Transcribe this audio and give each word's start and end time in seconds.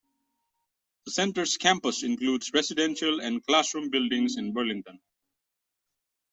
The 1.05 1.11
center's 1.11 1.57
campus 1.57 2.01
includes 2.01 2.53
residential 2.55 3.21
and 3.21 3.45
classroom 3.45 3.91
buildings 3.91 4.35
in 4.35 4.51
Burlington. 4.51 4.99